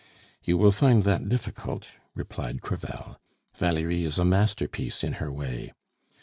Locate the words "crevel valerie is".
2.63-4.17